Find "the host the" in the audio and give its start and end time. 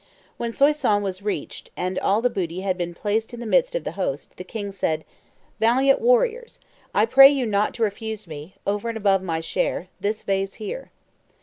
3.83-4.43